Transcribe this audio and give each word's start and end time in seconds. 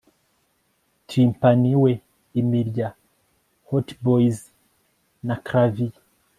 tympani 1.07 1.71
we, 1.83 1.91
imirya, 2.39 2.87
hautboys 3.67 4.37
na 5.27 5.35
clavier 5.45 5.93